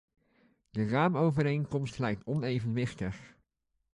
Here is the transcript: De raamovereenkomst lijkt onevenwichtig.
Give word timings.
De 0.71 0.85
raamovereenkomst 0.89 1.99
lijkt 1.99 2.23
onevenwichtig. 2.23 3.35